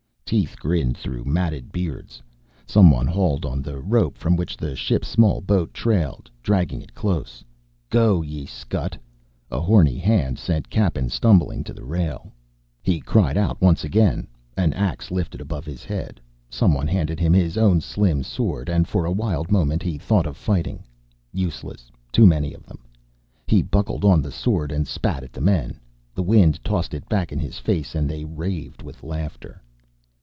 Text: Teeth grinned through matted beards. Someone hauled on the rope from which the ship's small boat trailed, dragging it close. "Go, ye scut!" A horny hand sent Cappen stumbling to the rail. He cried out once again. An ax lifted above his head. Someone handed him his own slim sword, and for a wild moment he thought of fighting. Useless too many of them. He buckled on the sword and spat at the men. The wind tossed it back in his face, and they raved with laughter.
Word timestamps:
Teeth 0.31 0.57
grinned 0.61 0.95
through 0.95 1.25
matted 1.25 1.73
beards. 1.73 2.21
Someone 2.65 3.05
hauled 3.05 3.45
on 3.45 3.61
the 3.61 3.81
rope 3.81 4.17
from 4.17 4.37
which 4.37 4.55
the 4.55 4.77
ship's 4.77 5.09
small 5.09 5.41
boat 5.41 5.73
trailed, 5.73 6.31
dragging 6.41 6.81
it 6.81 6.93
close. 6.95 7.43
"Go, 7.89 8.21
ye 8.21 8.45
scut!" 8.45 8.95
A 9.51 9.59
horny 9.59 9.97
hand 9.97 10.39
sent 10.39 10.69
Cappen 10.69 11.09
stumbling 11.09 11.65
to 11.65 11.73
the 11.73 11.83
rail. 11.83 12.31
He 12.81 13.01
cried 13.01 13.35
out 13.35 13.61
once 13.61 13.83
again. 13.83 14.25
An 14.55 14.71
ax 14.71 15.11
lifted 15.11 15.41
above 15.41 15.65
his 15.65 15.83
head. 15.83 16.21
Someone 16.49 16.87
handed 16.87 17.19
him 17.19 17.33
his 17.33 17.57
own 17.57 17.81
slim 17.81 18.23
sword, 18.23 18.69
and 18.69 18.87
for 18.87 19.03
a 19.03 19.11
wild 19.11 19.51
moment 19.51 19.83
he 19.83 19.97
thought 19.97 20.25
of 20.25 20.37
fighting. 20.37 20.81
Useless 21.33 21.91
too 22.09 22.25
many 22.25 22.53
of 22.53 22.65
them. 22.65 22.79
He 23.47 23.61
buckled 23.61 24.05
on 24.05 24.21
the 24.21 24.31
sword 24.31 24.71
and 24.71 24.87
spat 24.87 25.23
at 25.25 25.33
the 25.33 25.41
men. 25.41 25.77
The 26.15 26.23
wind 26.23 26.63
tossed 26.63 26.93
it 26.93 27.09
back 27.09 27.33
in 27.33 27.39
his 27.39 27.59
face, 27.59 27.93
and 27.95 28.09
they 28.09 28.23
raved 28.23 28.81
with 28.81 29.03
laughter. 29.03 29.61